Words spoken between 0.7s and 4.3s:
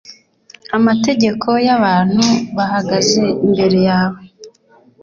amategeko y’ abantu bahagaze imbere yawe